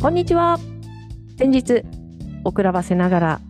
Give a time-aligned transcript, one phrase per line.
[0.00, 0.60] こんにちは。
[1.38, 1.82] 先日
[2.44, 3.40] 遅らばせながら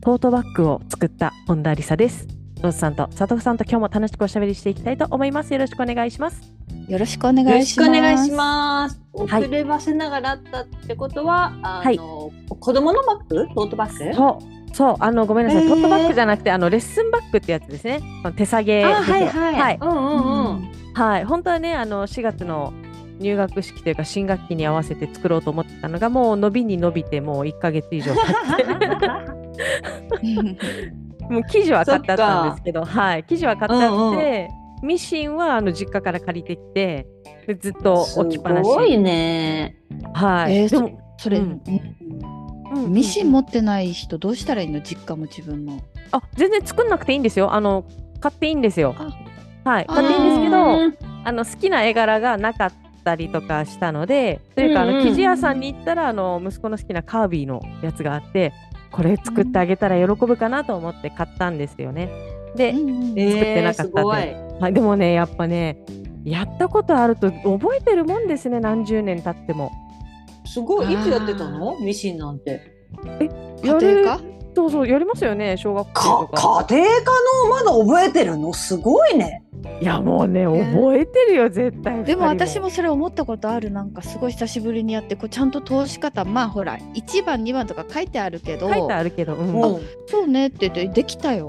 [0.00, 2.26] トートバッグを作った本田理沙です。
[2.62, 5.52] ローズさんと佐藤さんと今日も楽しくおしゃべりしていきたいと思います。
[5.52, 6.52] よろしくお願いします。
[6.88, 7.66] よろしくお願いします。
[7.66, 9.00] しくお願いします。
[9.28, 9.42] はい。
[9.44, 11.96] 遅ればせながらあったってことは、あはい。
[11.96, 13.46] の、子供のバッグ？
[13.54, 14.14] トートバッグ？
[14.14, 14.38] そ
[14.72, 14.74] う。
[14.74, 14.96] そう。
[14.98, 18.00] あのごめんなさい、トートバッグじゃなくてあのレッスンバッグってやつですね。
[18.24, 18.94] あの手提げはい
[19.28, 19.54] はい。
[19.54, 19.78] はい。
[19.80, 20.72] うんうんうん。
[20.94, 22.72] はい、本当はねあの4月の
[23.20, 28.24] 入学式というか新学期に合わせて作ろうと思ってたのがもう伸びに伸びてもう1ヶ月以上経っ
[28.56, 28.64] て。
[31.30, 34.50] もう生地は買ってあったんですけどはい生地は買ってあって、
[34.82, 37.06] ミシンはあの実家から借りてきて
[37.46, 38.68] でずっと置きっぱなし。
[38.68, 39.76] すごいね。
[40.12, 41.62] はい、えーでもそれ、うん。
[42.74, 42.92] うん。
[42.92, 47.54] ミシン持ってない人どうしたらいいの実家も自分のあ全然作んなくていいんですよ。
[47.54, 47.86] あの
[48.20, 48.94] 買っていいんですよ。
[48.98, 49.70] あ。
[49.70, 49.86] はい。
[49.86, 52.83] 買っていいんですけどうんあの好きな絵柄がなかった
[53.14, 58.52] りとかしたのでというかあの生地屋さんに行ったらあの息子の好きなカービィのやつがあって
[58.90, 62.08] これ作ってあげたら喜ぶかなと思って買ったんですよね。
[62.56, 64.16] で、うんうんえ作ってなかったんでごい。
[64.60, 65.84] はい、でもねやっぱね
[66.24, 69.72] やったことあると覚えてるもんですね何十年経っても。
[70.46, 70.92] すごい。
[70.92, 72.72] いつやってたあのミシンなんて。
[73.62, 74.33] 家庭科？
[74.54, 76.66] そうそうやりますよね小学校とか。
[76.68, 78.52] 家庭科のまだ覚えてるの？
[78.52, 79.42] すごいね。
[79.80, 82.04] いやもうね覚えてるよ絶対。
[82.04, 89.80] でも私もそれ思ったことあるなんかすごい久しぶりにやってこうちゃんと通し方まあほら1番2番とか書いてあるけど書いてあるけど、うん、うん。
[90.06, 91.48] そうねって言ってできたよ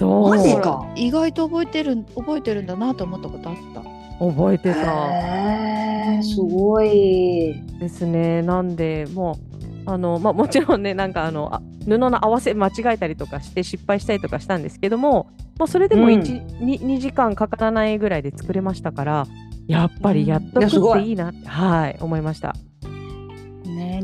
[0.00, 3.82] マジか意外と覚えてる覚えてるんだなと思ったことあった
[4.24, 6.22] 覚えてた。
[6.22, 7.54] すごい。
[7.78, 8.42] ですね。
[8.42, 9.38] なんでも
[9.86, 19.26] うあのまあもちろんねなんかあのあ布の合わせ間違えたりとかして失敗したりとかしたんですけども、まあそれでもうん一二二時間かからないぐらいで作れましたから、
[19.66, 22.54] やっぱりやっとくっていいなってはい思いました。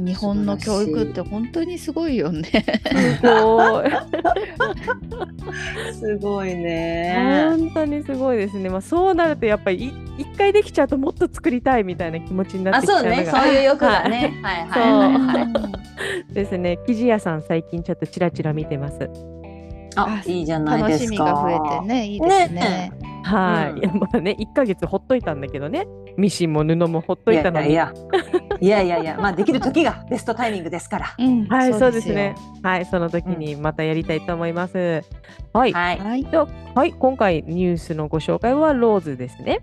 [0.06, 2.44] ね日本の教育って本当にすごいよね
[3.20, 3.86] すごい。
[5.94, 7.46] すごいね。
[7.50, 8.68] 本当にすごいですね。
[8.68, 13.16] まあそうなるとやっぱりい一回できちゃうともっと作りたいみたいな気持ちになっあ、てきちゃそううね。
[13.18, 14.34] のがそういう欲がね。
[14.42, 15.40] はいはいはいは
[16.28, 16.32] い。
[16.34, 16.78] ですね。
[16.86, 19.08] 生地屋さん最近ちょっとちらちら見てます。
[19.96, 21.08] あ、いいじゃない楽ですか。
[21.08, 22.92] しみが増えてねいいですね。
[23.24, 23.78] はい、うん。
[23.78, 25.86] いやまあね1ヶ月ほっといたんだけどね。
[26.16, 27.70] ミシンも布もほっといたのに。
[27.70, 27.92] いや
[28.60, 28.96] いやいや。
[28.96, 31.14] いやいや、まあできる時がベストタイミングですから。
[31.18, 31.46] うん。
[31.46, 32.14] はいそうですよ。
[32.14, 32.34] ね。
[32.62, 35.02] はいその時にまたやりたいと思います、
[35.52, 35.98] はい、はい。
[35.98, 36.24] はい。
[36.24, 39.60] でははい今回ニュースのご紹介はローズですね。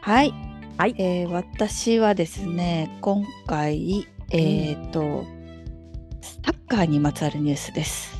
[0.00, 0.34] はい、
[0.76, 0.94] はい。
[0.98, 5.24] えー私はですね今回えっ、と
[6.20, 8.19] サッカーにまつわるニュースです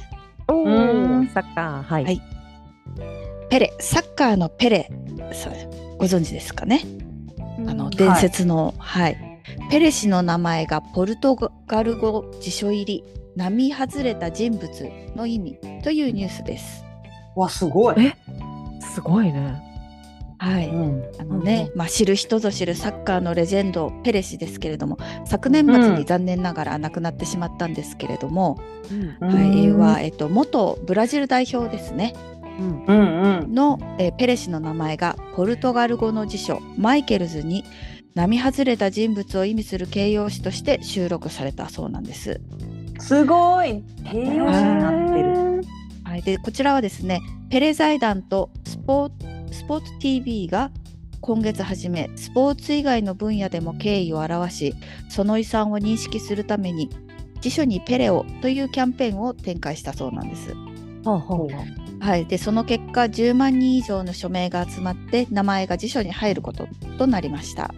[0.50, 1.20] おうん。
[1.22, 2.22] ーサッカーはい、はい。
[3.48, 4.90] ペレサッカーのペレ
[5.98, 6.82] ご存知ですかね？
[7.66, 9.16] あの伝説の、はい。
[9.70, 13.04] ペレ氏の名前がポルトガル語辞書入り
[13.36, 14.68] 並外れた人物
[15.14, 16.84] の意味というニュースです。
[17.36, 17.94] わ、すごい。
[17.98, 18.16] え？
[18.80, 19.69] すごいね
[20.40, 21.04] はい、うん。
[21.18, 24.96] あのね、まあ、知る人ぞ知るサッカーのレジェンドペレ氏ですけれども
[25.26, 28.58] 昨年末に残念ながら亡くなってしまったんですけれども、
[28.90, 28.94] う
[29.26, 32.14] んはいうんは、えっと、元ブラジル代表ですね
[32.58, 33.54] うんうんうん。
[33.54, 37.64] の、えーペレ氏の名前がポルトガル語の辞書マイケルズに
[38.14, 42.40] 並外れた人物を意味する形容詞として収録されたそうなんです。
[42.98, 43.82] すごい。
[44.04, 45.62] 形容詞になってる。
[46.04, 47.20] はい、でこちらはですね
[47.50, 50.70] ペレ財団とスポースポーツ TV が
[51.20, 54.74] 今月初めスポーツ以外の分野でも敬意を表し
[55.08, 56.88] その遺産を認識するために
[57.40, 60.54] 辞書にペレをというキャンペーンを展開したそうなんです。
[61.04, 66.66] ほうほうはい、でその結果10万人以上の署名が集まって名前が辞書に入ること
[66.98, 67.74] となりました。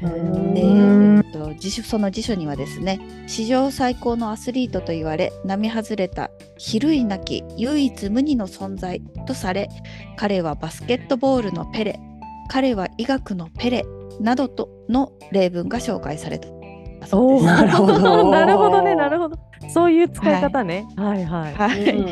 [0.00, 9.68] でえっと辞書その辞書にはですね史上最高のアスリートと言われ並外れた比類なき唯一無二の存在とされ
[10.16, 12.00] 彼はバスケットボールのペレ
[12.48, 13.84] 彼は医学のペレ
[14.20, 16.61] などとの例文が紹介された。
[17.12, 19.38] おーなるほど なるほどね、なるほど。
[19.68, 20.86] そういう使い方ね。
[20.96, 21.54] はいはい。
[21.54, 22.08] はい、うん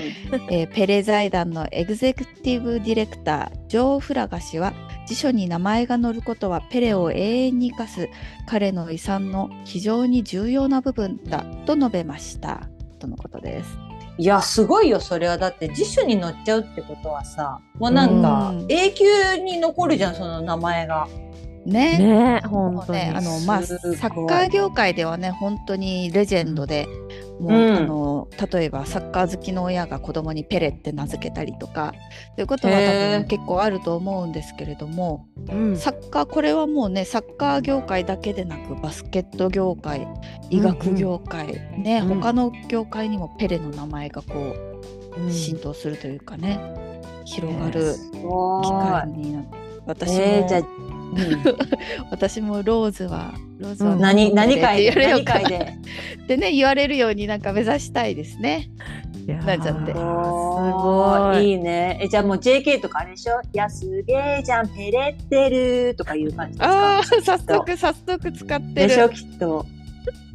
[0.50, 4.72] えーペレ財団のエグゼクティブディレクタージョー・フラガ氏は
[5.06, 8.08] 辞書に名前が載ることはペレを永遠に生かす
[8.46, 13.78] 彼の遺産の非常に重要な部分だと述べましたとのことです。
[14.18, 21.08] いやすごいよそれはだって辞書に載っちゃうってことはさもうなんかうん永久に残るじゃんその名前が。
[21.70, 21.98] ね。
[21.98, 26.86] ね、も本当ね、あのまあサッカー業界ではね本当にレジェンドで、
[27.40, 27.76] もう、うん。
[27.76, 31.94] あの例えばサッカー好きの親が子供にペレって名付けたりとか
[32.36, 35.76] ということは多分結構あると思うんですけれども、うん。
[35.76, 40.06] サッカーこれはもうねサッカー業界だけでなくバスケット業界
[40.50, 41.46] 医学業界、
[41.78, 44.56] ね、うん他の業界にもペレの名前がこ
[45.16, 45.32] う、うん。
[45.32, 46.60] 浸透するというかね
[47.24, 48.22] 広がる機い。
[48.22, 50.62] 会になって私も、えー、じゃあ、
[52.10, 55.76] 私もローズはローズはうん何何回で何回で。
[56.28, 58.68] でね言われるようになんか目指したいですね。
[59.26, 59.46] いやー。
[59.46, 59.92] なっちゃって。
[59.92, 61.44] すすごい。
[61.50, 61.98] いいね。
[62.02, 63.56] えじゃあもう JK とかあれでしょ「い。
[63.56, 66.96] やすげえじゃんペレってる」とかいう感じですか？
[66.96, 69.14] ああ早速早速使ってでしょる。
[69.14, 69.66] きっと。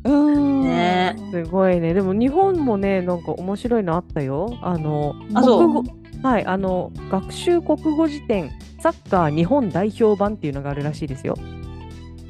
[0.04, 0.64] うん。
[0.64, 1.16] ね。
[1.32, 1.94] すごいね。
[1.96, 4.56] でも日本もね、なんか面白いのあったよ。
[4.62, 5.68] あの、あそう。
[5.84, 5.96] 国語
[6.26, 11.36] はい、あの、学習国語辞典、サッカー日本代表版っていうのがあるらしいですよ。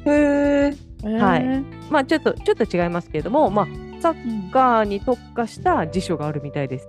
[0.04, 3.66] へえはいまあちょっと、ちょっと違いますけれども、まあ、
[4.02, 6.88] サッうんカーに特化した辞書があるみたいです。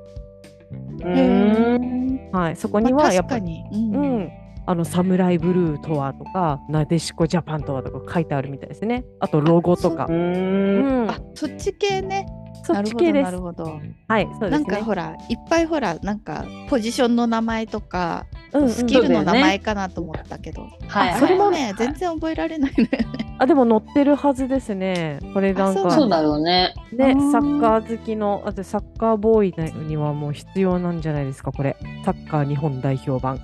[1.05, 3.93] うんはい、そこにまあはやっぱり、確かに。
[3.93, 4.31] ううんん、
[4.65, 9.05] あの、サムライブルーとはとか、なでしこジャパンとはとか書いてあるみたいですね。
[9.21, 10.13] あと、ロゴとかう。
[10.13, 12.25] うんんあ、そっち系ね。
[12.67, 13.39] そなるほどっち系ですなる。
[13.39, 13.79] ほど。
[14.07, 14.77] はい、そうなんですね。
[14.79, 23.27] かほらいっぱいほらなんかポジションの名前とか、うんうんスキルの名前かなと思ったけど、はいあそれもはいね全然覚えられないのよね。
[23.39, 25.19] あ、でも載ってるはずですね。
[25.33, 31.77] これなんか、あそうだろうねね、うんサッカー好きの、あとサッカーボーイにはもう必要なんじゃないですか、これ。
[32.03, 33.39] サッカー日本代表版。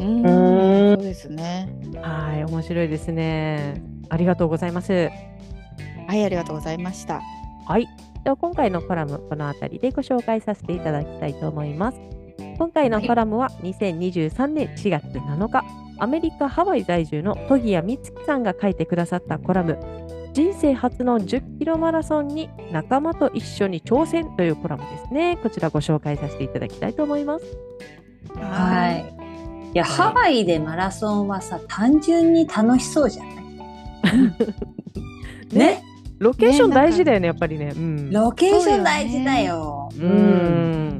[0.00, 1.68] うんうんそうですね。
[2.02, 3.82] はい、面白いですね。
[4.10, 5.10] ありがとうございます。
[6.06, 7.20] はいありがとうございました。
[7.66, 7.86] はい。
[8.24, 11.98] では今回のコラム、この辺りでご紹介させていただきたいと思います。
[12.58, 15.64] 今回のコラムは2023年4月7日、
[15.98, 19.78] アメリカ・ハワイ在住の戸木谷美月さんが書いてくださったコラム、
[20.34, 25.38] 人生初の10キロマラソンに仲間と一緒に挑戦というコラムですね。
[25.42, 27.44] こちらご紹介させていただきたいと思います。
[28.36, 29.14] はい
[29.74, 33.34] いやハワイでマラソンはさ単純に楽しそうじゃない？
[35.56, 35.82] ね？
[36.18, 37.72] ロケーション大事だよね、やっぱりね。
[37.74, 38.10] うん。
[38.10, 40.04] ロケーション大事だよう。
[40.04, 40.98] ん。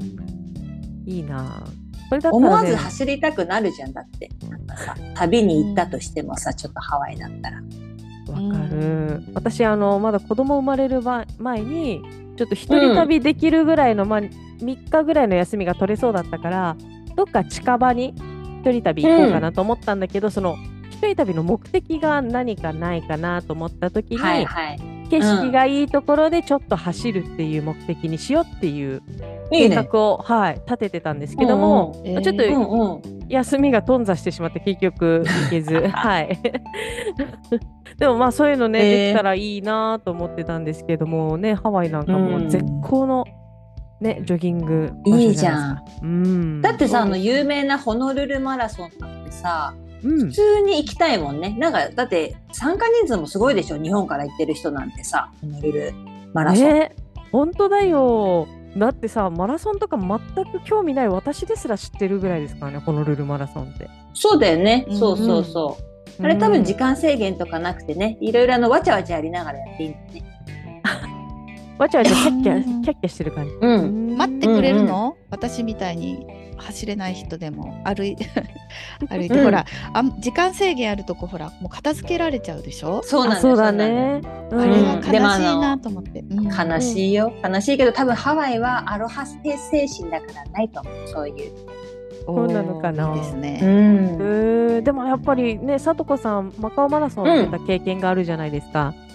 [1.06, 1.79] いいなぁ
[2.09, 7.56] これだった思わず走りたくなるじゃんだってなんかさ旅に行ったとしてもさ、ちょっとハワイだったら
[8.32, 9.23] わかる。
[9.35, 12.03] 私、あの、まだ子供生まれるば前に、
[12.37, 16.76] ちょっと一人旅できるぐらいの、まあ、3日ぐらいの休みが取れそうだったから、
[17.17, 18.14] どっか近場に
[18.61, 20.56] 一人旅行こうかなと思ったんだけど、その、
[20.91, 29.03] 一人旅の目的が何かないかなと思った時に、はいはい景色がいいところでちょっと走るっていう目的にしようっていう
[29.51, 32.23] 計画を、はい、立ててたんですけども、うんうん。
[32.23, 35.89] ちょっと休みが頓挫してしまって結局行けず。
[35.89, 36.39] はい。
[37.99, 39.07] でもまあそういうのね、えー。
[39.09, 43.25] できたらいいなと思ってたんですけどもねハワイなんかもう絶好の、
[44.01, 46.07] ね、ジョギングいいじじゃないですか。
[46.07, 46.63] うん。
[46.63, 50.26] だってさあの有名なホノルルマラソンなんてさうん。
[50.26, 51.57] 普通に行きたいもんね。
[51.59, 55.95] なんかだって参加人数もすごいでしょ日本から行ってる人なんてさホノルル
[56.33, 56.97] マラソン、ね。
[57.33, 58.49] 本当だよ。
[58.76, 63.88] だってさマラソンとか全く興味ない私ですら知ってるぐらいですからねホノルルマラソンって。
[64.14, 66.23] そうだよね、うんそうそうそう。
[66.23, 70.83] あれ多分時間制限とかなくてねいろいろあのわちゃわちゃやりながらやっていいんだね
[71.78, 72.82] わちゃわちゃキャッキャうん。
[72.82, 73.54] キャッキャしてる感じ。
[73.61, 74.16] うん。
[74.16, 78.16] 待ってくれるの、私みたいに走れない人でも歩い
[79.08, 79.44] 歩いて、うん。
[79.44, 83.56] ほらあ時間制限あるとこほらもう片付けられちゃうでしょ、そうなんだよあそう
[84.61, 85.40] んあれがうん。
[85.40, 86.44] 悲しいなと思って、うん。
[86.47, 87.32] 悲しいよ。
[87.44, 89.38] 悲しいけど多分ハワイはアロハ精
[89.87, 91.52] 神だからないと思うそういう。
[92.26, 93.14] そうなのかな。
[93.14, 93.64] いいですね、ん。
[93.64, 98.78] えーでもやっぱりね、さとこさん、マカオマラソン出た経験があるじゃないですか。
[98.87, 99.08] はい、うん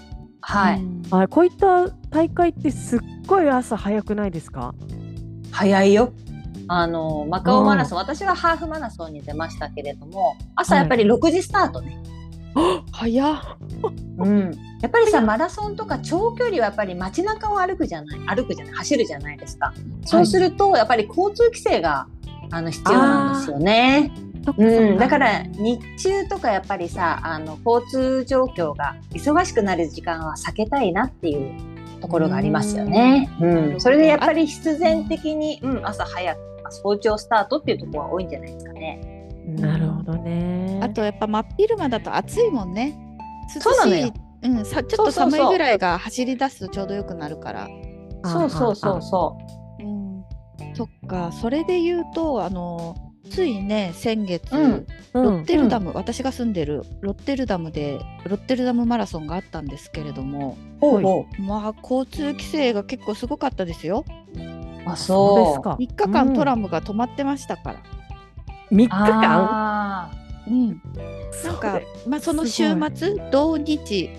[0.46, 4.76] はい、こういった大会ってすっごい朝早くないですか？
[5.52, 6.14] 早いよ。
[6.68, 11.98] あのマカオマラソン、私はハーフマラソンに出ましたけれども朝やっぱり6時スタートね、
[12.92, 13.40] 早っ。
[14.18, 19.74] うん、やっぱりさマラソンとか長距離はやっぱり街中を歩くじゃない歩くじゃない走るじゃないですか。
[20.06, 22.08] そうするとやっぱり交通規制が
[22.52, 24.12] あの必要なんですよね。
[24.58, 31.54] うん、だから日中とかやっぱりさあの交通状況が忙しくなる時間は避けたいなっていう
[32.02, 33.30] ところがありますよね。
[33.40, 39.30] うん、それでやっぱり必然的に、うん、朝早く早朝スタートっていうところは多いんじゃないですかね。
[39.46, 40.80] なるほどね。
[40.82, 42.98] あとやっぱ真っ昼間だと暑いもんね。
[43.54, 43.62] 涼しい。
[43.62, 44.14] そうなのよ。
[44.44, 47.68] うん、さちょっと寒いぐらいが走り出すとちょうどよくなるから。
[48.26, 49.38] そうそうそうそ
[49.80, 50.24] うん、
[50.74, 51.32] そっか。
[51.32, 52.96] それで言うとあの
[53.30, 54.88] ついね先月、うん。
[55.13, 55.24] うん。
[55.24, 60.58] ロッテルダム、私が住んでるロッテルダムでロッテルダムマラソンがあったんですけれども
[61.39, 64.06] まあ交通規制が結構すごかったですよ。
[64.36, 64.89] う。
[64.89, 65.36] あ、そう。
[65.36, 65.77] ですか。
[65.80, 67.80] 3日間トラムが止まってましたから、
[68.72, 69.48] 3日間？
[69.50, 70.12] あ
[70.46, 70.82] うん、
[71.46, 74.10] なんかまあその週末同日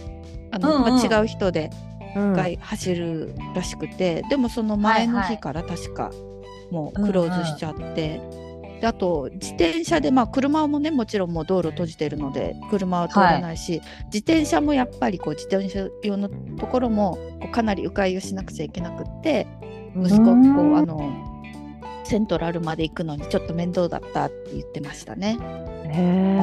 [0.53, 0.95] あの、うんうん。
[0.95, 1.71] まあ、違う人で
[2.17, 2.33] うん。
[2.33, 6.11] が走るらしくて、でもその前の日から確か
[6.71, 8.21] もうクローズしちゃって、
[8.85, 13.81] であと自転車でまあ車もねもちろんもう道路閉じてるので車は通らないし、
[14.13, 19.47] 自転車もやっぱりこう自転車用のところもこうかなり迂回をしなくちゃいけなくって
[19.97, 21.11] 息子こううんあの
[22.05, 25.39] セントラルまで行くのにちょっと面倒だったって言ってましたね。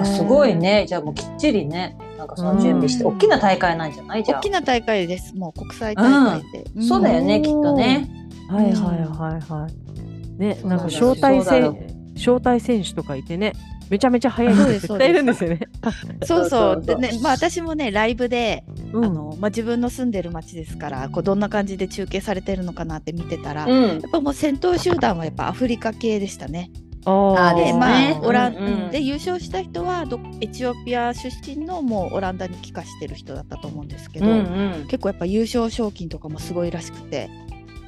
[0.01, 0.55] あすごい。
[0.55, 0.85] ね。
[0.87, 4.23] じゃあもうきっちりね、なんかその準備して、うん大きな大会なんじゃない？
[4.23, 4.49] じゃあ大き。
[4.49, 8.09] な大会ですもう国際大会で、んそうだよね、きっとね。
[8.49, 10.39] はいはいはいはい。
[10.39, 13.53] ね、なんかだ招待そうだよ選招待選手とかいてね、
[13.89, 15.59] めちゃめちゃ速い人絶対いるんですよね。
[16.23, 18.63] そうそうでねまあ私もねライブで
[18.93, 23.97] うんあのまあ、自分の住んでる町ですからこうどんな感じで中継されてるのかなって見てたら、やうん。
[23.97, 26.71] っぱもう先頭集団はやっぱアフリカ系でしたね。
[27.05, 34.87] あであですねまあオラン、うんうんで優勝した人はどエチオピア出身のもうオランダに帰化してる人だったと思うんですけど、うんうん。
[34.87, 37.29] 結構やっぱ優勝賞金とかもすごいらしくて、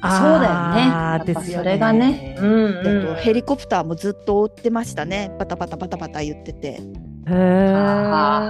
[0.00, 0.80] うだよね。
[0.80, 2.36] やっぱそれがね。
[2.38, 2.46] う
[2.80, 3.14] んでうん。
[3.16, 6.80] ヘリコプターもずっと追ってましたねバタバタバタバタ言ってて
[7.26, 8.48] へな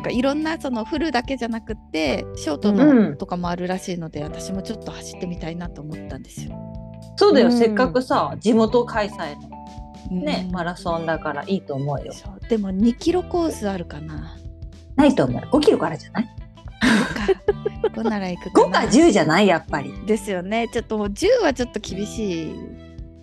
[0.00, 6.52] んかいろんなそのフルだけじゃなくってショートうんのとかもあるらしいので、私もちょっと走ってみたいなと思ったんですよ。
[7.16, 9.34] そうだよ、うんせっかくさ、地元開催
[10.10, 12.12] のね、うんマラソンだからいいと思うよ。
[12.48, 14.36] でも2キロコースあるかな。
[14.94, 15.42] ないと思う。
[15.56, 16.28] 5キロからじゃない？
[17.94, 18.86] 5なら行く ?5 かな。
[18.86, 19.92] か10じゃないやっぱり。
[20.06, 20.68] ですよね。
[20.72, 22.54] ちょっともう10はちょっと厳しい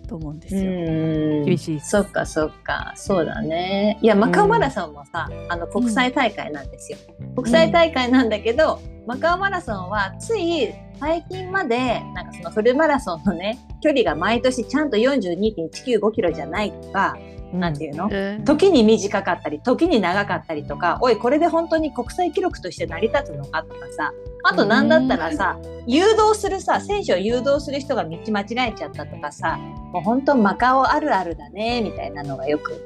[0.06, 0.62] と思うんですよ。
[0.62, 6.98] ん厳しいそっかそっかそうだねいやマカオマラソンもさ、あの国際大会なんですよ、
[7.34, 17.16] 国際大会なんだけど、マカオマラソンはつい最近までなんかそのフルマラソンのね距離が毎年ちゃんと42.195キロじゃないとか、
[17.52, 18.08] なんていうの？
[18.10, 18.44] うん。
[18.44, 24.12] 時に短かったり時に長かったりとかおいこれで本当に国際記録として成り立つのかとかさ
[24.42, 32.80] あと何だったらさ、誘導するさ選手を誘導する人が道間違えちゃったとかさもう本当マカオあるあるだねみたいなのがよく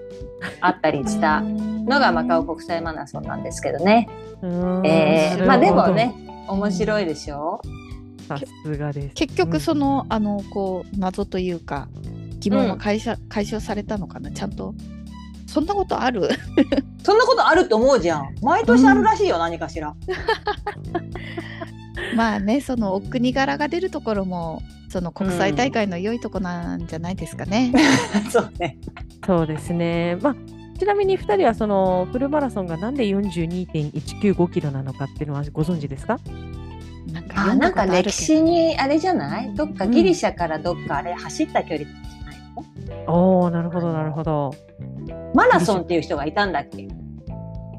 [0.61, 4.09] あったりしたのがマカオ国際マラソンなんですけどね。
[4.40, 4.87] うん。
[4.87, 6.14] えー、まあでもね
[6.49, 7.61] 面白いでしょ？
[8.26, 9.14] さすがです。
[9.14, 11.88] 結局その、あのこう謎というか
[12.40, 14.30] 疑問は解消,、解消されたのかな？
[14.30, 14.75] ちゃんと。
[15.47, 16.28] そんなことある？
[17.02, 18.35] そんなことあると思うじゃん。
[18.42, 19.94] 毎年あるらしいよ、何かしら。
[22.16, 27.73] まあねそのお国柄が出るところもその国際大会の良いとこなんじゃないですかね。
[28.30, 28.78] そうね。
[29.26, 30.16] そうですね。
[30.20, 30.37] まあ
[30.78, 36.18] ちなみに2人はそのフルマラソンがなんで42.195キロなのかっていうのはご存知ですか？
[37.12, 39.54] なんかなんか歴史にあれじゃない？
[39.54, 41.87] どっかギリシャからどっかあれ走った距離
[43.07, 44.52] おおなるほどなるほど。
[45.35, 46.88] マラソンっていう人がいたんだっけ？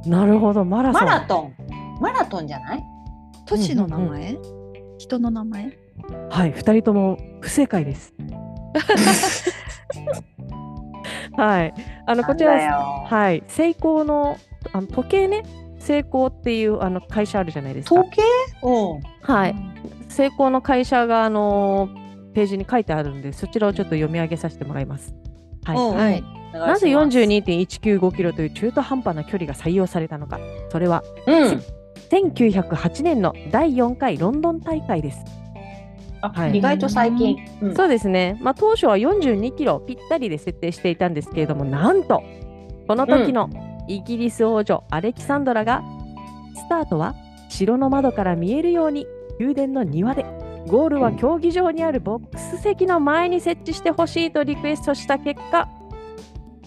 [0.09, 1.05] なるほどマラソン。
[1.05, 1.53] マラトン
[1.99, 2.83] マラトンじゃない？
[3.45, 4.37] 都市の名前、
[4.97, 5.77] 人の名前？
[6.29, 8.13] はい2人とも不正解です。
[11.37, 11.73] はい
[12.05, 12.53] あのこちら
[13.07, 14.37] はいセイコーの
[14.73, 15.43] あの時計ね
[15.79, 17.95] セイコーっていうあの会社あるじゃないですか。
[17.95, 18.21] 統計？
[18.63, 19.01] うん。
[19.21, 19.55] はい。
[20.09, 21.89] セイコーの会社があの
[22.33, 25.13] ページに書いてあるんでそちらをちょっと読み上げさせてもらいます。
[25.63, 25.77] はい。
[25.77, 26.23] はい
[26.53, 30.39] なぜお願いします42.195キロという中途半端な距離が採用されたのか。
[30.69, 31.63] それはうん。
[32.09, 35.23] 1908年の第4回ロンドン大会です。
[36.21, 37.37] あはい意外と最近。
[37.61, 38.37] うんそうですね。
[38.41, 42.23] まあ当初は42キロぴったりで設定していたんですけれども、なんと
[42.87, 43.49] この時の
[43.87, 45.83] イギリス王女アレキサンドラが
[46.55, 47.15] スタートは
[47.49, 49.07] 城の窓から見えるように
[49.39, 50.40] 宮殿の庭で。
[50.67, 55.67] ゴールは競技場にあるボックス席の前に設置してほしいとリクエストした結果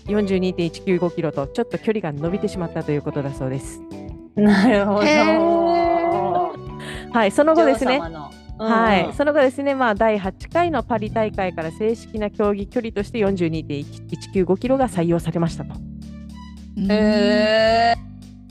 [0.06, 3.80] 42.195キロとちょっと距離が伸びてしまったということだそうです。
[4.34, 5.02] なるほど。
[5.06, 5.14] へ
[7.12, 7.98] はい、その後ですね。
[7.98, 8.30] 女王様の。
[8.58, 15.74] はい、その後ですね、まあ、第8回のパリ大会から正式な競技距離として42.195キロが採用されましたと。
[16.76, 16.90] うん。
[16.90, 17.96] へえ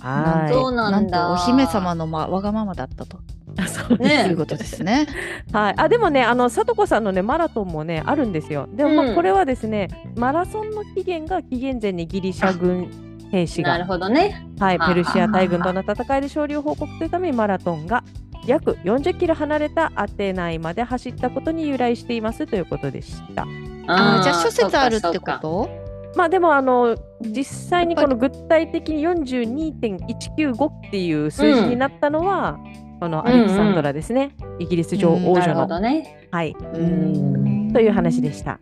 [0.01, 1.27] はそうななんんだ。
[1.27, 3.19] とお姫様の、ま、わがままだったと
[3.57, 5.07] い、そうですねいうことですね。
[5.51, 8.67] はい、あでもね、あのさとこさんのねマラトンもねあるんですよ。
[8.73, 12.89] でも、まあうんこれはですね、マラソンの起源が紀元前にギリシャ軍
[13.31, 14.47] 兵士なるが、ほどね。
[14.59, 18.03] はい、あペルシア大軍との戦いで勝利を報告するためにマラトンが
[18.45, 23.43] 約40キロ離れたアテナイまで走ったことに由来していますということでした。
[23.87, 25.69] あーじゃあ諸説あるってこと？
[26.15, 32.59] まあでもあの実際にこの具体的に42.195っていう数字になったのは、
[32.99, 36.27] このアレキサンドラですね、イギリス女王女の、どね。
[36.31, 38.59] はい、うんという話でした。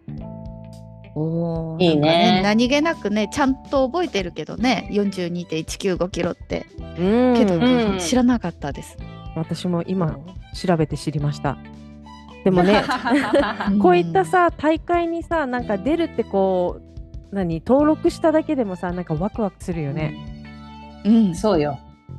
[1.13, 6.65] おーいいね何気なくねちゃんと覚えてるけどね42.195キロって
[6.97, 8.97] うんけど、うん知らなかったです。
[9.35, 10.17] 私も今
[10.53, 11.57] 調べて知りました。
[12.43, 12.83] でもね、
[13.69, 16.79] う んこういったさ大会にさなんか出るってこ
[17.31, 20.15] う何登録しただけでもさなんかワクワクするよね。
[21.05, 21.77] うん、そうよ。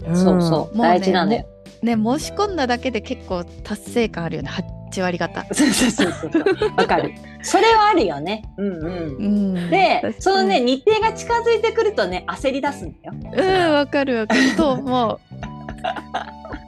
[0.08, 0.78] んそうそう。
[0.78, 1.42] 大事なんだよ。
[1.42, 1.48] ね
[1.90, 5.44] 申し込んだだけで結構達成感あるよね8割方。
[5.52, 6.42] そうそうそうそう。
[6.76, 7.12] わかる。
[7.42, 8.44] それはあるよね。
[8.56, 9.54] うんうん。
[9.54, 13.14] うん、でそのね、日程が近づいてくるとね、焦り出すんだよ。
[13.14, 15.20] うんわかるわかる と思う。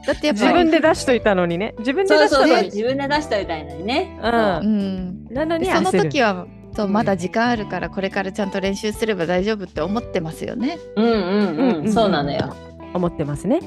[0.05, 2.47] だってやっ自ぱり分で出しといたのにね自分でそうそうそう。
[2.47, 2.65] 出したのに。
[2.67, 4.19] 自分で出しておいたいのにね。
[4.21, 6.45] ううんん、なのにでその時は
[6.75, 10.77] そううんまだ時間あるからこれからちゃんと練習すれば大丈夫って思ってますよね。
[10.97, 11.91] うんうんうんうん。
[11.93, 12.53] そうなのよ。
[12.93, 13.59] 思ってますね。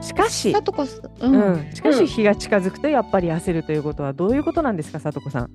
[0.00, 5.50] しかしさ、とこさん、ううんん、しかし日が近づくとやっぱり焦るということはどういうことなんですか、さとこさん。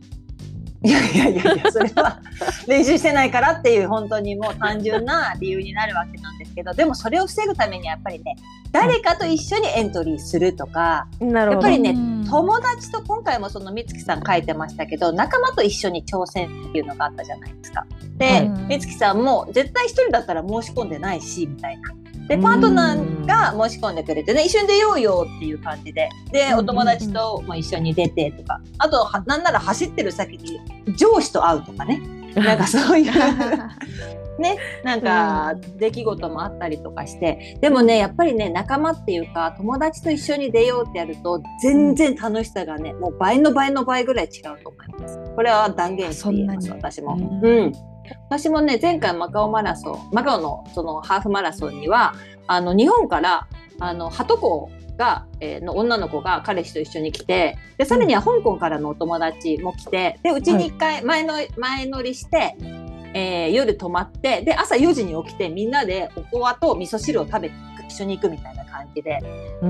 [0.85, 2.21] いやいやいやいや、それは
[2.67, 8.35] 練習してないからっていう本当にもう単純な理由になるわけなんですけど、でもそれを防ぐためにはやっぱりね、
[8.73, 11.67] 誰かと一緒にエントリーするとか、なるほど。
[11.67, 17.85] やっぱりねうん友達と今回もその美月さん書いてましたけど、仲間と一緒に挑戦っていうのがあったじゃないですか。
[18.17, 21.91] でうん、美月さんも絶対一人だったら申し込んでないし、みたいな。
[22.27, 26.09] で、パートナーが申し込んでくれてね、一緒に出ようよっていう感じで。
[26.31, 30.59] で、うんお友達とも一緒に出てとか、あと、はなんなら走ってる先に
[30.95, 32.01] 上司と会うとかね。
[32.35, 33.11] なんかそういう
[34.39, 45.19] ね、なんか出来事もあったりとかして、でもね、やっぱりね、仲間っていうか、友達と一緒に出ようってやると、全然楽しさがね、もう倍の倍の倍ぐらい違うと思います。
[45.35, 47.15] これは断言して言えます、私も。
[47.43, 47.92] ううん。
[48.29, 52.13] 私もね、前回マカオマラソン、マカオのそのハーフマラソンには、
[52.47, 53.47] あの、日本から、
[53.79, 62.55] あの、ハトコが、えーの女の子が彼氏と一緒に来て、で、さらには香港からのお友達も来て、で、うちに一回前の、前乗りして、
[63.13, 67.55] えー夜泊まって、で、朝4時に起きて、みんなでおこわと味噌汁を食べて
[67.93, 69.19] 一緒に行くみたいな感じで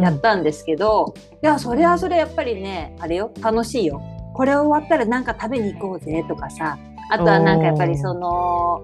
[0.02, 4.02] やったんですけど、いや、それはそれやっぱりね、あれよ、楽しいよ。
[4.34, 6.78] これ終わったらなんか食べに行こうぜとかさ、
[7.10, 8.84] あとはなんかやっぱりその、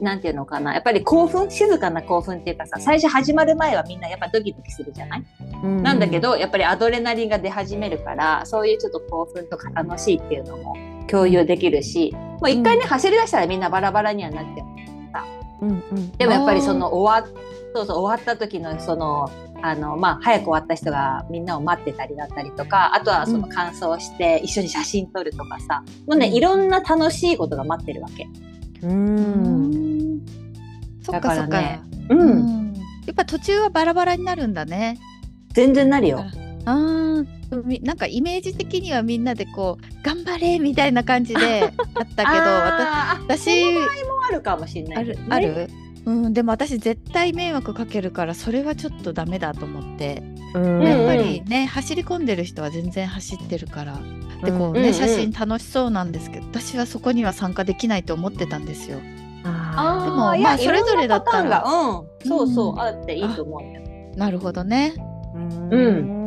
[0.00, 5.24] なんていうのかな、やっぱり興奮、静かな興奮っていうかさ、最初始まる前はみんなやっぱドキドキするじゃない、
[5.62, 10.76] うんなんだけ、ど、やっぱりアドレナリンが出始めるから、そういうちょっと興奮とか楽しいっていうのも
[11.08, 14.76] 共有できるし、もう一回ね、走り出したらみんなバラバラにはなっても
[15.62, 15.66] う。
[15.66, 16.12] んうん。
[16.12, 17.32] でもやっぱりその終わっ
[17.74, 19.30] そうそう終わった時のその
[19.62, 28.28] あのまあ早く終わった人がみんなを待ってたりだったりとかあとはその感想して一緒に写真撮るとかさ、もうねうんいろんな楽しいことが待ってるわけ。
[28.82, 30.26] ううんん
[31.02, 31.60] そっだかそっか。
[31.60, 32.62] ねうん、うん
[33.06, 34.98] やっぱ途中はバラバラになるんだね。
[35.52, 36.24] 全然なるよ。
[36.64, 37.24] あ
[37.82, 45.70] なんかイメージ的にはみんなでこう頑張れみたいな感じであったけど 私その場合もあるかもしれなあいね、るある、
[46.04, 50.22] うん、でも私絶対迷惑かけるからそれはちょっとダメだと思って、
[50.54, 50.82] うん。
[50.82, 53.98] やっぱりね走り込んでる人は全然走ってるから。
[54.42, 58.98] でこうね、うんうん写真楽しそうなんですけど私はそこには参加できないと思ってたんですよ。
[59.44, 61.62] あでもまあそれぞれだったら。
[61.64, 62.28] うん。
[62.28, 62.80] そうそう、うん。
[62.80, 64.16] あっていいと思うんだよ。
[64.16, 64.94] なるほどね。
[64.96, 65.38] ー
[65.70, 66.21] うん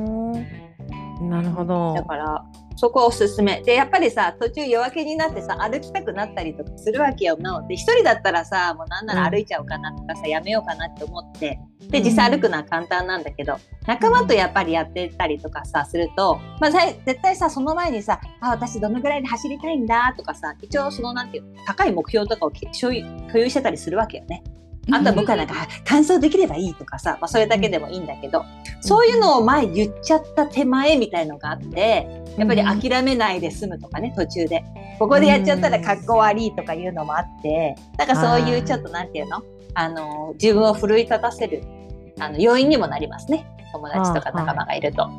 [1.26, 1.94] なるほど。
[1.94, 2.46] だから
[2.78, 3.62] そこはおすすめ。
[3.62, 7.38] でやっぱりさ途中夜明けになってさ歩きたくなったりとかするわけよ。
[7.38, 11.60] なので一人だったらさもうなんなら歩いちゃおうかなとかさ、やめようかなって思って
[11.90, 13.58] で実際歩くのは簡単なんだけど、
[13.88, 24.44] 仲間とやっぱりやってたりとかさすると、まあ、絶対さその前にさあ私どのぐらいで走りたいんだとかさ一応そのなんていうの高い目標とかを共有してたりするわけよね。
[24.92, 28.44] あとは僕はなんか、あ完走できればいいとかさ、まあ、それだけでもいいんだけど、
[28.82, 34.64] そういうのを前言っちゃった手前みたいのがあって、やっぱり諦めないで済むとかね、途中で。
[35.00, 39.42] ここでやっちゃったらかっこ悪いとかいうのもあって、なんかそういうちょっとなんていうの？
[39.74, 41.64] あの、自分を奮い立たせる、
[42.20, 43.46] あの、要因にもなりますね。
[43.74, 45.10] 友達とか仲間がいると。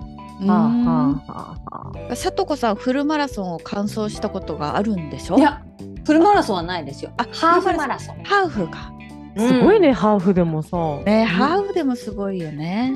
[2.15, 5.39] さとこさんフルマラソンを完走したことがあるんでしょ？
[5.39, 5.63] いや
[6.05, 7.11] フルマラソンはないですよ。
[7.17, 8.23] あハーフマラソン。
[8.23, 8.93] ハーフか。
[8.93, 8.93] あ
[9.37, 10.77] すごいね、ハーフでもさ。
[11.05, 12.94] ね、ハーフでもすごいよね。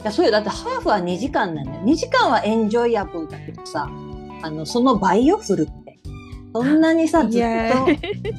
[0.00, 0.32] いやそうよ。
[0.32, 3.88] だってハーフは2時間なんだよ2時間はエンジョイアブルだけどさ
[4.42, 5.98] あのその倍よフルって。
[6.52, 7.42] そんなにさずっ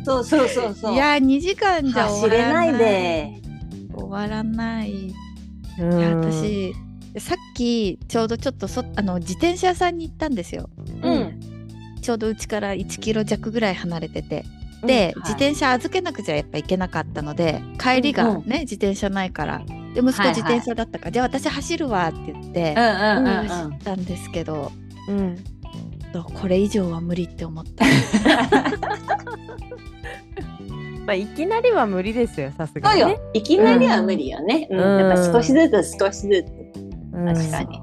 [0.03, 0.93] とそうそうそうそう。
[0.93, 3.41] いや2時間じゃ走終わらないれないで。
[3.93, 5.13] 終わらない。
[5.79, 5.99] うん。
[5.99, 6.73] いや私
[7.17, 10.69] さっきちょうどちょっとそあの自転車屋さんに行ったんですよ。
[11.01, 11.39] うん。
[12.01, 14.45] ちょうどうちから1キロ弱ぐらい離れてて
[14.83, 19.61] で、うん自転車預けなくちゃやっぱいけなかったので帰りがね、自転車ないから。
[19.93, 20.35] で息子はいはい。
[20.35, 24.71] 自転車だったから、じゃあ私走るわって言って走ったんですけど、
[25.07, 25.37] うん。
[26.33, 27.85] これ以上は無理って思った。
[31.05, 33.11] まあ、いきなりは無理ですよ、さすがそうに、ね。
[33.13, 33.19] よ。
[33.33, 34.79] いきなりは無理よね、うん。
[34.79, 34.99] うん。
[34.99, 36.47] やっぱ少しずつ少しずつ。
[37.13, 37.25] うん。
[37.25, 37.81] 確かに、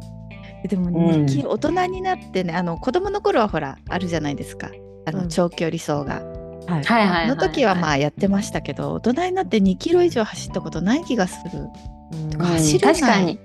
[0.69, 1.25] でもうん。
[1.25, 4.71] 2キロ大人になってねあの子供の頃はほらあるじゃないですか。
[5.07, 5.17] あうん。
[5.23, 6.23] の長距離走が。
[6.67, 6.85] はい。
[6.85, 7.29] はいはいはい。
[7.29, 11.69] の時はまあやってましたけど大人になって2キロ以上走ったことない気がする。
[12.13, 12.35] うん。
[12.35, 12.95] うん走れない。
[12.95, 13.39] 確かに。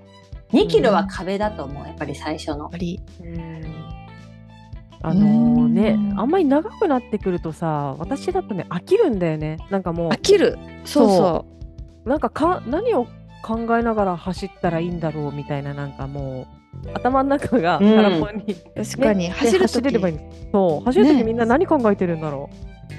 [0.51, 2.71] 2キロは壁だと思うやっぱり最初の。
[5.01, 6.19] あのねうん。
[6.19, 9.57] あんまり長くなってくるとさ私だとね飽きるんだよね。
[9.69, 10.57] なんかも飽きる。
[10.85, 11.45] そうそ
[12.05, 12.09] う。
[12.09, 13.05] なんかか何を
[13.43, 16.47] 考えながら走ったらいいんだろうみたいななんかも
[16.85, 17.95] う頭の中がうん。
[17.95, 19.61] 空っぽに、う確かに、ね走る時。
[19.61, 20.19] 走れればいい
[20.51, 20.85] そう。
[20.85, 21.23] 走る時ね。
[21.23, 22.49] みんな何考えてるんだろ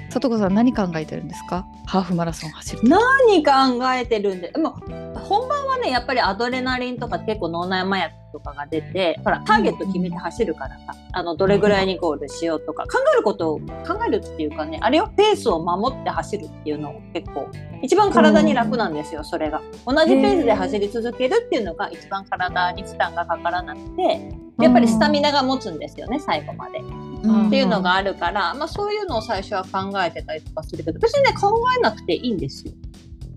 [0.09, 1.65] さとこさん何考えてるんですか？
[1.85, 3.43] ハーフマラソン走る時何
[3.79, 4.71] 考えてるんででも
[5.15, 13.65] 本番はねやっぱりアドレナリンとか結構脳内麻薬とかが出てほらターゲット決めて走るからさあのどれぐらいにゴールしようとか考えることを考
[14.07, 17.49] えるっていうかねあれをペースを守って走るっていうのを結構
[17.81, 19.61] 一番体に楽なんですよそれが。
[19.85, 26.79] 同じペースで走り続けるっていうのが一番体に負担がかからなくてやっぱりスタミナが持つんですよね最後まで。
[27.23, 27.47] うん。
[27.47, 32.73] っていうのがあるから、まあ、そういうのを最初は考えてたりとかするけど別にね考えなくていいんですよ。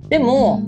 [0.09, 0.63] でも、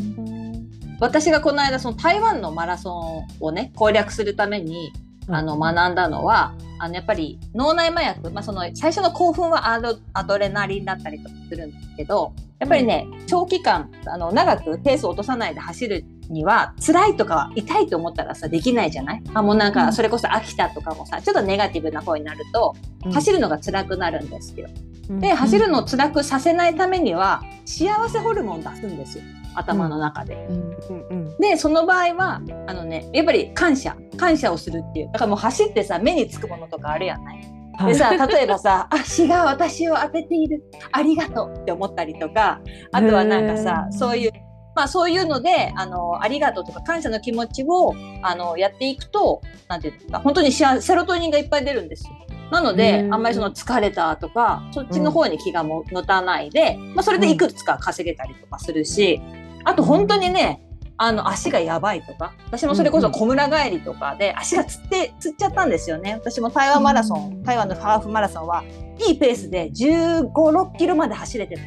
[0.98, 4.92] 私がこの間その台湾のマラソンをね攻略するために
[5.28, 19.22] うあの学んだのはあのやっぱり脳内麻薬、まあ、その最初の興奮はアドアドレナリンだったりとかするんですけどやっぱりね、長期間あの長くペースを落とさないで走るには辛いとか痛いと思ったらさできないじゃない？
[19.34, 19.74] あもうなんうん。
[19.74, 23.12] かそれこそ飽きたとかもさちょっとネガティブな方になるとうん。
[23.12, 24.68] 走るのが辛くなるんですよ。
[25.08, 25.20] うん。
[25.20, 29.24] で走るのを辛くさせないためには幸せホルモンを出すんですよ。
[29.54, 30.34] 頭の中で。
[30.50, 30.56] うん。
[30.56, 31.08] うん。
[31.10, 31.38] うん。
[31.38, 33.96] でその場合はあのねやっぱり感謝。
[34.16, 35.06] 感謝をするっていう。
[35.12, 37.36] だからもう走ってさ目につくものとかあるやない？
[37.78, 37.92] はい。
[37.92, 40.62] でさ例えばさ「あ詩が私を当てている。
[40.92, 42.60] ありがとう」って思ったりとか
[42.92, 44.32] あとはなんかさそういう。
[44.76, 52.10] まあそういうのであのありがとうとか感謝の気持ちをあのやっていくとなんていうか本当に幸せセロトニンがいっぱい出るんですよ。
[52.52, 59.20] なのであんまりその疲れたとかそっちの方に気がも持たないで、まあ、それでいくつか稼げたりとかするし
[59.64, 60.62] あと本当にね
[60.96, 66.14] あの足がやばいとか私もそれこそ小村帰りとかで足がつってつっちゃったんですよね。
[66.14, 67.42] 私も台湾マラソン、うん。
[67.42, 68.62] 台湾のハーフマラソンは
[69.08, 71.62] いいペースで1 5 6キロまで走れてる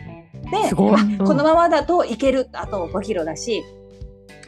[0.51, 0.69] で
[1.17, 3.63] このままだといけるあと5キロだし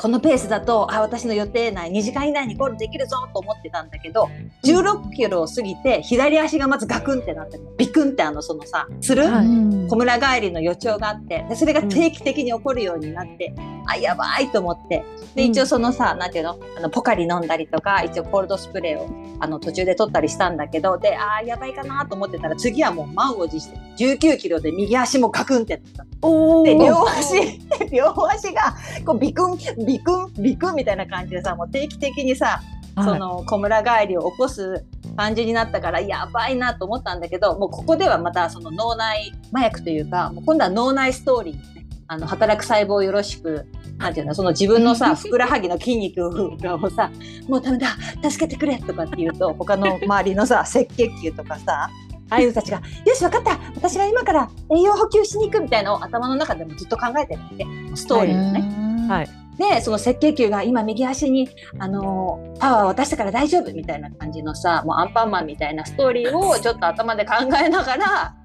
[0.01, 4.29] このペースだとあ私の予定内2時間以内にゴールできるぞと思ってたんだけど
[4.63, 9.45] 16キロを過ぎて左足がまずガクンってなってビクンってあのそのさつる、はい。
[9.45, 13.53] うん小村帰りの予兆があってでそれが定期的に起こるようになって、
[13.85, 15.03] あやばいと思って。
[15.35, 15.51] でうん。
[15.51, 16.57] 一応そのさ、なんていうの？
[16.77, 19.09] あのポカリ飲んだりとか一応コールドスプレーを
[19.41, 26.05] あの途中で取ったりしたんだけどであーやばいかなと思ってたら次はもう満を持して19キロで右足もガクンってなった。
[26.63, 27.59] で両足
[27.91, 32.61] 両足がこうビクンビクンビクンみたいな感じでさもう定期的にさ
[32.95, 33.19] そはい。
[33.19, 43.65] の小村帰りを起こす感じになったからやばいなと思ったんだけどもうここではまたその脳内麻薬というかもう今度は脳内ストーリーねあの働く細胞をよろしく
[43.97, 46.31] なんていうのその自分のさ ふくらはぎの筋肉を
[46.89, 47.09] さ
[47.47, 47.87] もうダメだ
[48.29, 51.89] 助けてくれとかって言うと他の周りのさ 赤血球とかさ
[52.29, 57.65] ああいう人たちが「よし分かった私は今から栄養補給しに行く」みたいなのを頭の中でもずっと考えてるわけ。
[57.95, 59.07] ストーリーをね。
[59.07, 67.33] はいでその赤血球が今右足に、あのーパワーを渡したから大丈夫みたいな感じのさもうアンパンマンみたいなストーリーを ちょっと頭で考
[67.63, 68.35] えながら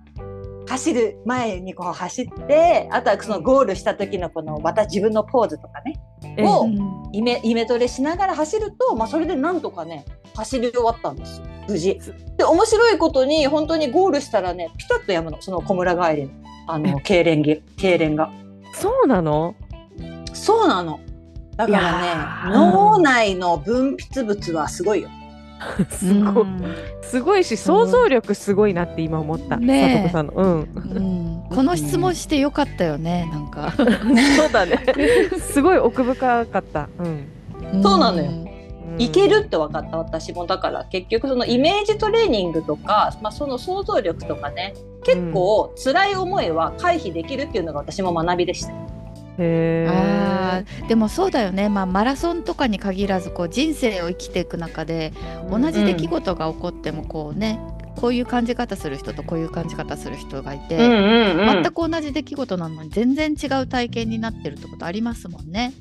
[0.68, 6.00] 走る前にこう走ってあとはそのゴールした時のこのまた自分のポーズとかね
[6.36, 7.02] えをうん。
[7.12, 11.46] イメイメトレしながら走ると、まあ、それでなんとかね走り終わったんですよ。
[11.68, 11.98] 無事。
[12.36, 15.40] で面白いことに本当にゴールしたらねピタッとやむの。
[15.40, 16.30] その小村帰りの
[16.68, 18.30] あの痙攣げ痙攣が。
[18.74, 19.54] そうなの？
[20.36, 21.00] そうなの。
[21.56, 25.08] だからねー脳内の分泌物はすごいよ。
[25.90, 26.46] すごい、
[27.02, 29.56] すごいし想像力すごいなって今思った。
[29.56, 30.32] ねさんの。
[30.34, 30.68] うん。
[30.94, 33.86] うんこの質問してよかったよねなんか そう
[34.52, 34.84] だね。
[35.38, 36.88] すごい奥深かった。
[36.98, 37.02] う
[37.78, 37.82] ん。
[37.82, 38.46] そうなのようん
[38.98, 48.72] いけるって分かった私もだから結局そのイメージトレーニングとか、まあ、その想像力とかね結構辛い思いは回避できるっていうのが私も学びでした。
[49.38, 50.84] へあえ。
[50.84, 55.12] ーでもそうだよね、まあ、マラソンとかに限らずこう人生を生きていく中で
[55.50, 57.60] 同じ出来事が起こってもこうね、
[57.96, 65.72] こういう感じ方する人とこういう感じ方する人がいて、ん全く同じ出来事なのに全然違う体験になってるってことありますもんね。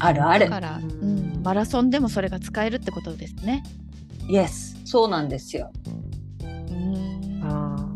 [0.00, 0.50] あるあるだ。
[0.50, 3.62] から、ううんん、マラソンでもそれが使えるってことですね。
[4.28, 5.70] イエスそうなんですよ。
[6.42, 7.88] うんあ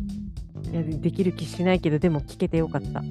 [0.70, 3.02] いやできる気しないけどでも聞けてよかった。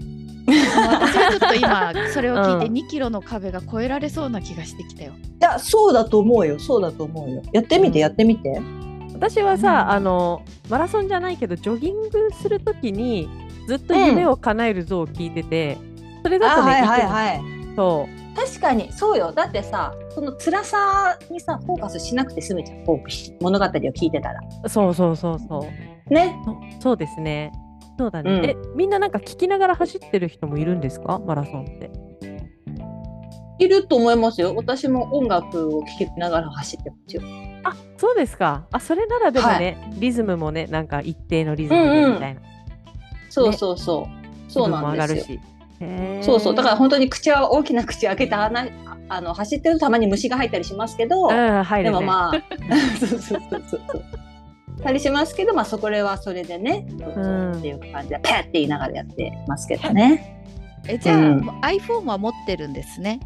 [0.47, 5.13] 私はちょっと今それを聞いてうん2キロの壁が越えられそうな気がしてきたよ。
[5.13, 7.43] いやそうだと思うよそうだと思うよ。
[7.51, 8.61] やってみてやってみて。
[9.13, 13.27] 私はさ、うんあのマラソンじゃないけどジョギングするときに
[13.67, 15.77] ずっと夢を叶える像を聞いてて、
[16.23, 17.41] それだとね、はいはいいはい。
[17.75, 22.85] そ確かにそうよだってさその辛さにさフォーカスしなくて済むじゃん
[23.41, 24.39] 物語を聞いてたら。
[24.63, 25.67] うそうそうそうそ
[26.09, 26.35] うね。
[26.79, 27.51] そそうですね
[27.97, 28.45] そうだね、うん。
[28.45, 31.19] えみんななんか聞きながら走ってる人もいるんですか？
[31.19, 31.91] マラソンって。
[33.59, 34.53] いると思いますよ。
[34.55, 37.23] 私も音楽を聴きながら走ってますよ。
[37.63, 38.67] あそうですか。
[38.71, 42.41] あそれならでもね、リズムもねなんか一定のリズムでみたいな、
[43.29, 44.07] そうそうそ
[44.47, 44.51] う。
[44.51, 45.39] そうなんですよ。
[46.21, 46.55] そうそう。
[46.55, 48.67] だから本当に口は大きな口開けてあなあ
[49.09, 51.83] あの走ってるとたまに虫が入ったりしますけど、うんね。
[51.83, 52.33] でもまあ。
[52.99, 53.81] そうそうそうそう
[54.87, 60.43] たりしますけどまあそこはそれでねそうんっていう感じでペッって言いながらやってますけどね。
[60.87, 61.49] えじゃあ、うん。
[61.61, 63.19] iPhone は持ってるんですね。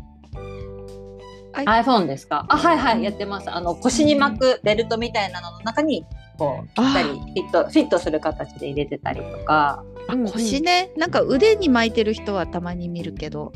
[1.53, 2.45] iPhone ですか？
[2.49, 3.51] あはいはいやってます。
[3.51, 6.03] あの腰に巻くベルトみたいなのの中に
[6.39, 9.83] こうぴったりフィットフィットする形で入れてたりとか。
[10.09, 10.31] うんうん。
[10.31, 13.51] 腰ね、なんか腕に巻いてる人はたまに見るけど、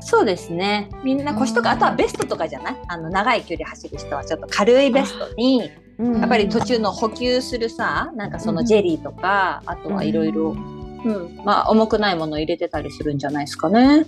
[0.00, 0.88] そうですね。
[1.04, 2.76] みんな腰とかうんあとはベストとかじゃない？
[2.88, 10.56] あの長い距離走る人はちょっと軽いベストにうんやっぱり途中の補給するさなんかそのジェリーとか、あとはいろいろ
[11.04, 14.06] うんまあ重くないものを入れてたりするんじゃないですかね。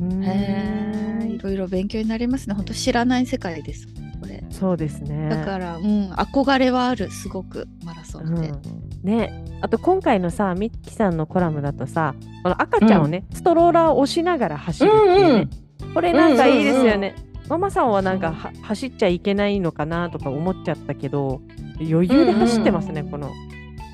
[0.00, 0.24] うん。
[0.24, 2.54] へえ、いろいろ勉強になりますね。
[2.54, 3.86] 本当知らない世界です。
[4.20, 4.42] これ。
[4.50, 5.28] そうですね。
[5.28, 8.48] だから、うん、憧れはある、すごくマラソンって。
[8.48, 8.60] うん。
[9.02, 9.44] ね。
[9.60, 15.48] あと今回のさミッキーさんのコラムだとさこの赤ちゃんをね、ストローラーを押しながら走るっていうね、
[15.94, 17.14] これなんかいいですよね、
[17.48, 21.42] ママさんはなんかは走っちゃいけないのかなとか思っちゃったけど
[21.78, 23.06] 余裕で走ってますね、うん。
[23.06, 23.30] うんこの。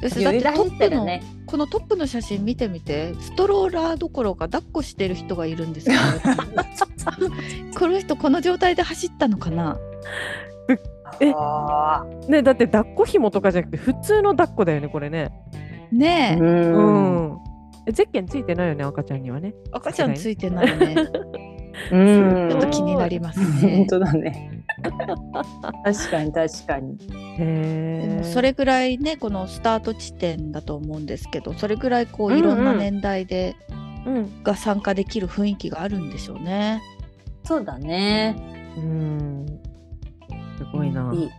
[0.03, 1.23] だってトップの、ってるね。
[1.47, 5.97] このトップの写真見てみて、ストローラーどころか抱っこしてる人がいるんですよ、
[7.79, 9.79] この人この状態で走ったのかな？
[11.21, 15.31] えあねだって抱っこ紐とかじゃなくて普通の抱っこだよねこれね。
[15.93, 17.39] ーねえ、うん、
[17.87, 19.55] えゼッケンついてないよね赤ちゃんにはね。
[19.73, 20.95] 赤ちゃんついてないね。
[21.93, 23.87] うんちょっと気になります本ね。
[23.89, 24.63] 当だね。
[25.85, 26.97] 確かに確かに。
[26.99, 27.05] で
[27.39, 33.57] へそれぐらいねこのスタート地点だと思うんですけどそれぐらいこうんううんいろんな年代で、
[34.07, 36.81] うんが参加できる雰囲気があるんでしょうね。
[37.45, 38.37] そうだね。
[38.77, 39.47] うん
[40.57, 41.31] すごいな、いい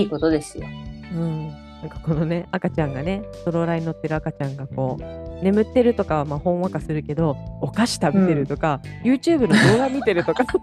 [0.00, 0.66] いいことですよ。
[1.12, 5.02] うん、なんかこのね赤ちゃんがねストローラーに乗ってる赤ちゃんがこう
[5.42, 10.44] 眠ってるとかはまあほんわかするけどお菓子食べてるとか、YouTube の動画見てるとか。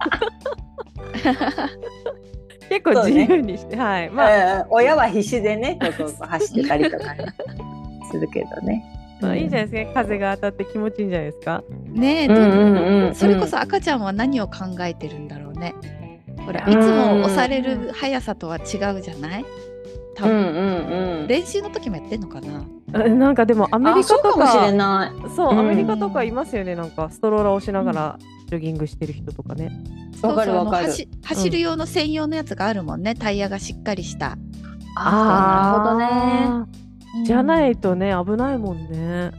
[2.69, 4.09] 結構自由にして、はい。
[4.09, 7.25] まあ、うん親は必死でね、こうこう走ってたりとかね
[8.11, 8.83] するけどね。
[9.21, 10.01] まあいいじゃないですか。
[10.01, 11.63] 風が当たって気持ちいいんじゃないですか。
[11.93, 15.73] ねえ、うんうんうんそれこそ赤ちゃんは何を考えてるんだろうね。
[16.45, 18.61] ほらうんいつも押される速さとは違
[18.97, 19.45] うじゃない？
[20.15, 21.27] 多分、うんうんうん。
[21.27, 22.65] 練習の時もやってんのかな？
[23.05, 25.29] えなんかでもアメリあ、カとそうかもしれかない。
[25.35, 29.71] そう、うんアメリカとかいますよねなんかストローラーをしながらジョギングしてる人とかね。
[30.21, 30.85] わかるそうそうわかる。
[30.87, 34.37] 走走る用の専用のやつがあるもんねタイヤがしっかりした。
[34.97, 36.09] あーなる
[36.53, 36.65] ほど
[37.21, 37.25] ね。
[37.25, 39.31] じゃないとね危ないもんね。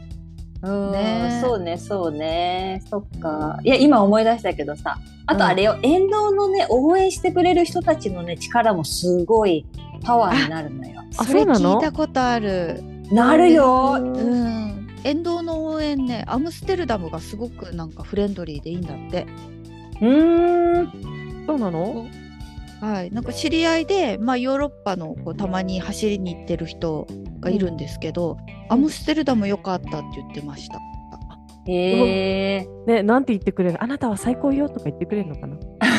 [0.63, 9.67] うんねそうねそうねそっかいや今思い出したけどさあとあれよ、沿道のね応援してくれる人たちのね力もすごい
[10.07, 11.75] パワーになるのよあそれそうなの？
[11.75, 12.81] 聞いたことある。
[13.11, 14.35] なるようんう
[14.73, 14.87] ん。
[15.03, 19.27] 沿道の応援ねアムステルダムがすごくなんかフレンドリーでいいんだって。
[20.01, 22.07] うーんそうなの？
[22.79, 27.07] はい、なんか知り合いで、まあ、ヨーロッパのこうたまに走りに行ってる人
[27.39, 28.37] がいるんですけど、
[28.69, 30.79] アムステルダム良かったって言ってました。
[31.67, 33.83] へえねなんて言ってくれる？
[33.83, 35.57] あなたは最高よとか言ってくれるのかな？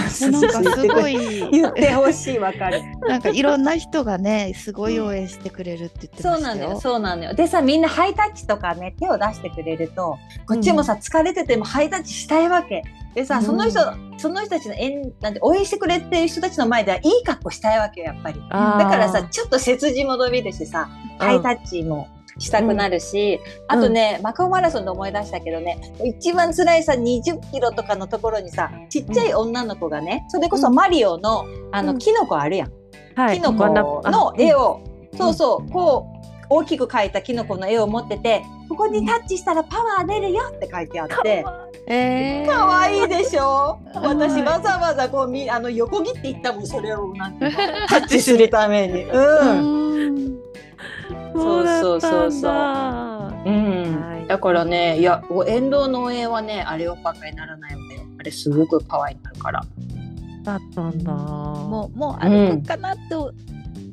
[0.09, 2.83] そうなんかすごい言ってほしいわかる。
[3.09, 6.35] なんかいろんな人がねすごい応援してくれるって言ってましたよ。
[6.35, 7.35] そうなんだよ、そうなんだよ。
[7.35, 12.83] でさ、みんなハイタッチとかね、手を出してくれると、こっちもさ、疲れててもハイタッチしたいわけ。
[13.15, 13.81] でさ、その人、
[14.19, 18.41] その人たちの縁、なんて応援してくれてる人たちの前ではいい格好したいわけよ、やっぱり。
[18.41, 31.99] だからさ、ちょっと背筋も伸びるしさ、ハイタッチもしたくなるし、あとね、マカオマラソンで思い出したけどね、一番辛いさ、20キロとかのところにさ、ちっちゃい女の子がね、それこそマリオの、あの、うん。
[31.99, 32.73] キノコあるやん。
[33.17, 33.37] はい。
[33.37, 34.81] キノコの絵を、
[35.17, 36.19] そうそう、こう、
[36.51, 41.45] 大きく描いたキノコの絵を持ってて、ここにタッチしたらパワー出るよって書いてあって、
[41.87, 43.79] えー、可愛いでしょ？
[43.95, 49.05] 私はわざわざこうみあの横切っていったもんそれをなん タッチするために。
[49.05, 49.98] ううん。
[51.39, 57.87] んそうだったんだそうそうそううんはいだからねいやお沿道の応援はねあれをばっかりならないわよ。
[58.21, 59.65] あれすごくパワーになるから。
[60.43, 61.13] だったんだ。
[61.13, 63.33] もうもう歩くかなと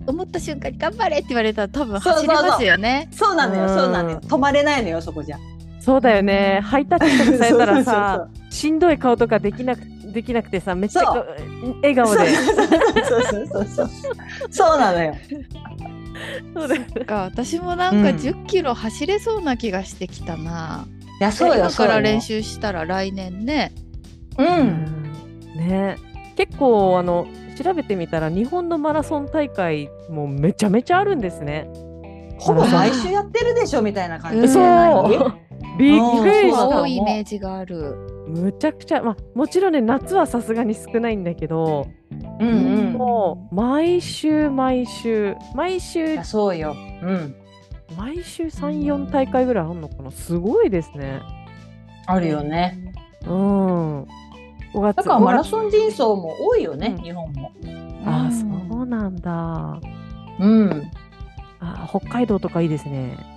[0.08, 3.08] 思った瞬間に頑張れって言われたら多分走れますよね。
[3.12, 4.19] そうなのよ、うんそうなのよ。
[4.21, 5.38] 止まれないのよそこじゃ。
[5.79, 6.60] そうだよね。
[6.63, 9.81] ハイタッチとかされたらさしんどい顔とかできなく
[10.12, 11.03] できなくてさ、めっちゃ
[11.81, 12.36] 笑顔で。
[13.03, 13.89] そうそうそうそう。
[14.49, 15.13] そうなのよ。
[16.54, 20.88] そうだよねか私もなんかうん10キロ走れそうな気がしてきたな。
[21.20, 22.22] いやそうよから練。
[22.22, 23.72] 習したら来年ね。
[24.38, 25.14] うん。
[25.56, 25.98] ね
[26.36, 27.28] 結構あの
[27.62, 31.70] 調べてみたら日本のマラソン大会もめちゃめちゃあるんですね。
[32.38, 35.46] ほぼ毎週やってるでしょみたいな感じうんそうじゃない。
[35.78, 38.14] びっくりした多いイメージがある。
[38.28, 41.88] むちゃくちゃ、まあ、もちろんね夏はさすがに少ないんだけど、
[42.40, 42.94] うんうん。
[42.94, 46.76] もう毎週毎週毎い週やそうよ。
[47.04, 47.36] うん。
[47.98, 50.12] 毎週34大会ぐらいあんのかな？
[50.12, 51.22] すごいですね。
[52.08, 52.94] あるよね。
[53.26, 54.02] うん。
[54.04, 54.08] 5
[54.82, 57.52] 月だからマランソン人走も多いよね、うん日本も。
[58.06, 59.80] あうんそうなんだ。
[60.40, 60.92] うん。
[61.60, 63.35] あ北海道とかいいですね。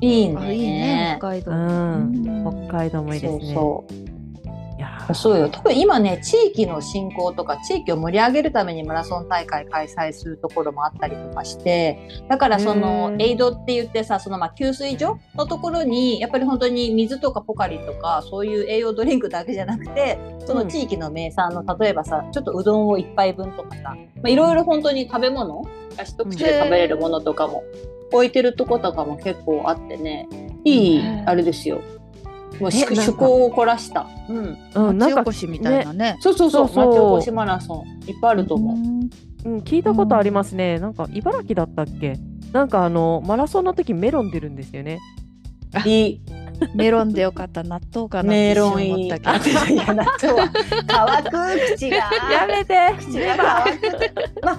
[0.00, 0.36] いいね。
[0.38, 1.50] あいいね北海道。
[1.52, 3.40] うん北海道もいいですね。
[3.40, 4.15] そうそう。
[5.14, 5.48] そうよ。
[5.48, 25.64] 多分今ね、地域の振興とか地域を盛り上げるためにマラソン大会開催するところもあったりとかして、だからそのエイドって言ってさ、そのまあ給水所のところにやっぱり本当に水とかポカリとかそういう栄養ドリンクだけじゃなくて、その地域の名産の例えばさ、ちょっとうどんを一杯分とかさ、まあ、いろいろ本当に食べ物、
[26.04, 27.64] 一口で食べれるものとかも
[28.12, 30.28] 置いてるとことかも結構あってね、
[30.64, 31.80] いいあれですよ。
[32.60, 34.06] もうねなんか趣向を凝らした。
[34.28, 34.58] うん。
[34.74, 36.16] うん、なんか町おこしみたいなね。
[36.20, 38.76] そうそうそう、そうそう町おこしマラソンいっぱいあると思う。
[38.76, 39.10] ん
[39.44, 40.78] うん、聞いたことありますね。
[40.78, 42.18] なんか茨城だったっけ？
[42.52, 44.98] なんかあのマラソンの時メロン出るんですよね。
[45.84, 46.20] いい。
[46.74, 48.92] メロンでよかった納豆かなってメロンいい。
[48.94, 49.60] 思ったけど。
[49.60, 50.50] あいや、納豆は
[51.30, 51.96] 乾く口が。
[51.96, 53.84] やめて口が乾く。
[54.42, 54.58] ま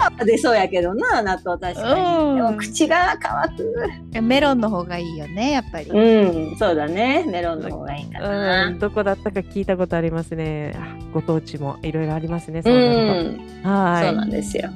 [0.00, 2.00] は出そうやけどな、納豆確かに。
[2.00, 4.22] うんでも口が乾く。
[4.22, 5.90] メロンの方がいいよねやっぱり。
[5.90, 7.24] うん、そうだね。
[7.28, 8.70] メロンの方がいいかうな。
[8.70, 10.74] ん、どこだったか聞いたことありますね。
[10.76, 12.60] あご当地もいろいろありますね。
[12.60, 12.74] うそう。
[12.74, 14.06] はい。
[14.06, 14.70] そうなんですよ。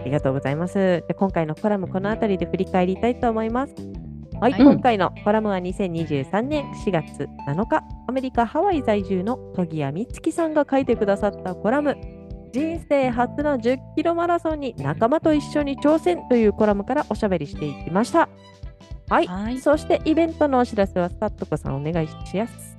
[0.00, 0.74] ありがとうございます。
[0.74, 3.74] で今回のコラムこの辺りで振り返りたいと思います。
[4.40, 11.96] はい、はい今回のコラムは2023年4月7日、アメリカ・ハワイ在住の戸木谷美月さんが書いてくださったコラム、
[12.52, 18.28] 人生初の10キロマラソンに仲間と一緒に挑戦というコラムからおしゃべりしていきました。
[19.08, 22.77] はい、はいそしてイベントのお知らせはスタットコさんお願いします。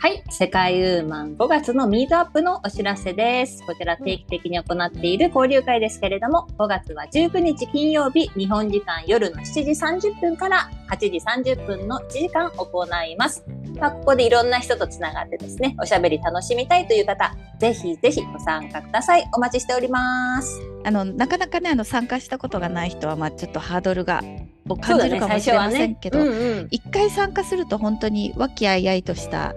[0.00, 3.66] はい、世界ウーマン5月のミートアップのお知らせです。
[3.66, 13.44] こちら定期的に行っている交流会ですけれども、5月は19日金曜日、日本時間夜の7時30分から8時30分の1時間行います。
[13.80, 19.28] まあ、ここでいろんな人とつながってですね、おしゃべり楽しみたいという方、ぜひぜひご参加ください。
[19.34, 20.60] お待ちしております。
[20.84, 24.22] あのなかなかねあの参加したことがない人はまあちょっとハードルが
[24.68, 25.70] を感じるかもしれま。
[25.70, 26.32] せんけど、うんう
[26.62, 29.54] ん一回参加すると本当に和気あいあいとした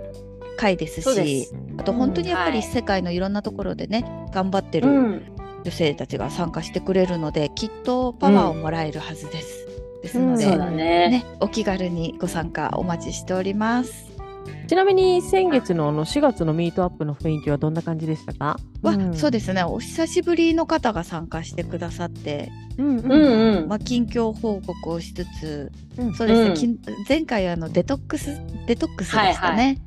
[0.57, 1.55] 会ですしす。
[1.77, 5.21] あと本当にやっぱりはい世界のいろんなところでね頑張ってるうん、
[5.63, 9.67] 女性たちが参加してくれるので、きっとパワーをもらえるはずです。
[10.01, 11.09] ですので、ね。
[11.09, 14.11] ね、お気軽にご参加お待ちしております。
[14.67, 18.57] ちなみに先月のあの4月のミートアップの雰囲気はどんな感じでしたか？
[18.81, 23.67] わ、んそうですねお久しぶりの方が参加してくださって、うんうんうんうん。
[23.67, 26.77] まあ、近況報告をしつつうんそうですね、
[27.07, 29.77] 前回はあのデトックスデトックスでしたね。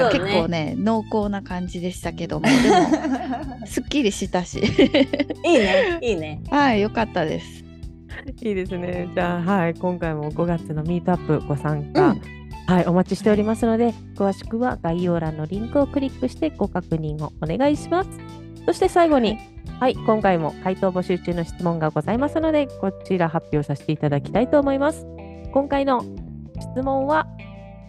[0.00, 6.40] いがそうね結構ね濃厚な感じでしたけどもでも すっきりしたしいいね、いいね。
[6.50, 7.64] はい良かったです。
[8.42, 9.08] いいですね。
[9.14, 12.16] じゃあ、はい、今回も5月のミートアップご参加
[12.66, 18.10] はい、お待ちしておりますので、詳しくは概要欄のリンクをクリックしてご確認をお願いします。
[18.64, 19.36] そして最後に、
[19.80, 25.06] はい、今回も回答募集中の質問がございますので、こちら発表させていただきたいと思います。
[25.52, 26.02] 今回の
[26.60, 27.26] 質問は、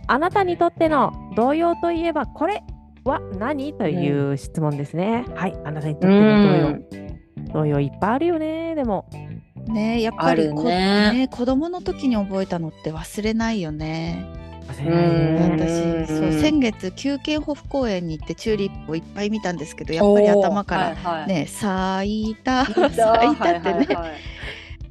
[0.07, 2.63] あなたにとっての童謡といえばこれ
[3.03, 5.25] は何という質問ですね。
[5.35, 7.03] はい、あなたにとっての童謡。
[7.53, 9.05] 童謡いっぱいあるよね、でも。
[9.67, 11.11] ねやっぱりこね。
[11.13, 14.25] ね子供の時に覚えたのって忘れないよね。
[14.67, 16.05] 忘れないよね。
[16.07, 24.11] 私そう先月休憩ホフ公園に行ってチューリップをいっぱい見たんですけどやっぱり頭かららね「咲いた咲いいた」 ってねはいはいはい。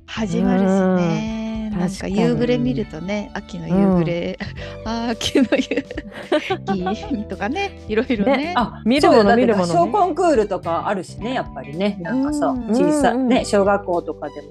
[0.07, 0.65] 始まるし
[1.07, 1.42] ね
[1.73, 2.21] なんか確かに。
[2.21, 4.39] 夕暮れ見るとね秋の夕暮れ、
[4.85, 7.81] あー秋の夕霧 とかね。
[7.89, 8.37] いろいろね。
[8.37, 8.53] ね。
[8.57, 9.75] あ見るもの見るものね。
[9.75, 11.99] だって合唱コンクールとかあるしねやっぱりね。
[12.01, 12.69] なんかさうん。
[12.71, 14.49] 小さいうんね小学校とかでも。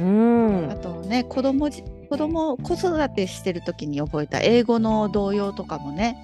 [0.00, 0.70] うん。
[0.70, 0.74] あ。
[0.76, 6.16] とね子供じ子供子育てしてる時に覚えた英語の童謡とかもね。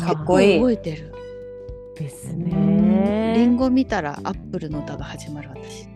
[0.00, 0.58] かっこいい。
[0.58, 1.12] 覚えてる。
[1.96, 3.46] ですリね。
[3.46, 5.88] ンゴ見たらアップルの歌が始まる私。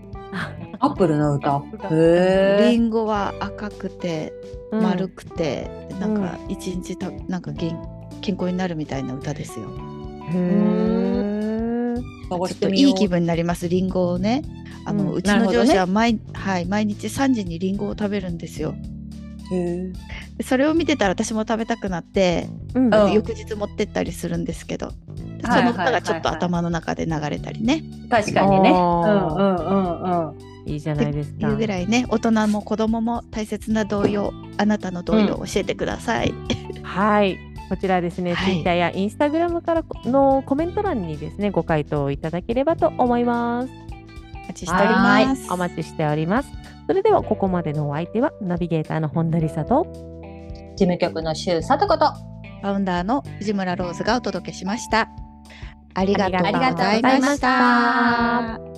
[0.81, 1.62] アップルの歌？
[1.91, 4.33] リへえリンゴは赤くて
[4.70, 4.83] うん。
[4.83, 5.70] 丸くて、
[6.01, 7.76] なんか一日たなんか健
[8.20, 9.68] 健康になるみたいな歌ですよ。
[10.31, 11.95] へ
[12.29, 14.43] ちょっといいう気分になりますリンゴをね。
[14.85, 18.74] あの、ううんちの上司は毎,、はい、毎日3時にリンゴを食べるんですよ。
[19.51, 19.93] へえ
[20.37, 22.95] でそれを見てたら私も食べたくなって、うん。
[22.95, 23.12] うん。
[23.12, 24.93] 翌日持ってったりするんですけど、
[25.45, 27.83] そはいの歌がちょっと頭の中で流れたりね。
[28.11, 28.70] 確かにね。
[28.70, 29.57] うんうん
[30.79, 31.49] いいじゃないですか。
[31.49, 36.33] いうぐらいね大人も子供も大切な童謡あなたの童謡を教えてください。
[36.83, 37.39] はい。
[37.68, 43.68] こちらですね、はい Twitter や Instagram からのコメント欄にですね、ご回答いただければと思います。
[44.35, 45.53] お待ちしております。
[45.53, 46.49] お待ちしております。
[46.87, 49.87] それではここまでのお相手はナビゲーターの本田理沙と
[50.76, 52.12] 事務局の周佐とこと
[52.62, 55.11] ファウンダーの藤村ローズがお届けしました。
[55.95, 58.78] ありがとうありがとうございました。